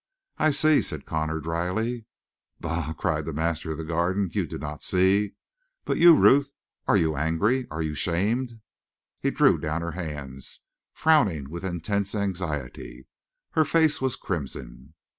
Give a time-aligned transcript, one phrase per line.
[0.39, 2.05] "I see," said Connor dryly.
[2.59, 4.31] "Bah!" cried the master of the Garden.
[4.33, 5.35] "You do not see.
[5.85, 6.53] But you, Ruth,
[6.87, 7.67] are you angry?
[7.69, 8.61] Are you shamed?"
[9.19, 10.61] He drew down her hands,
[10.91, 13.05] frowning with intense anxiety.
[13.51, 14.95] Her face was crimson.